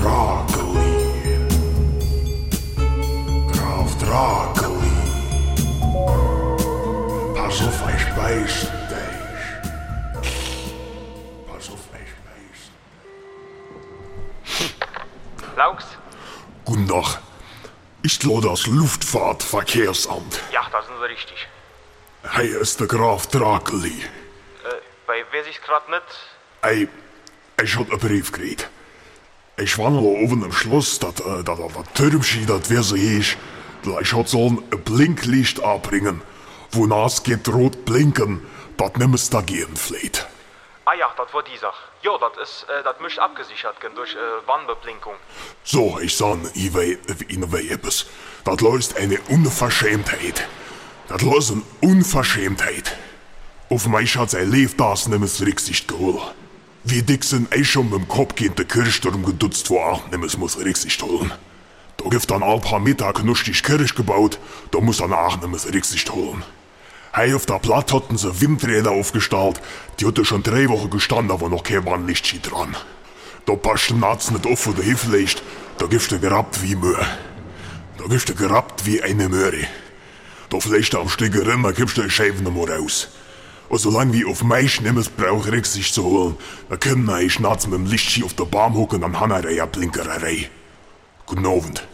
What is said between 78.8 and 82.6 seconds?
wie eine Möhre. Da vielleicht am Stück Rimmer gibst du Scheiben noch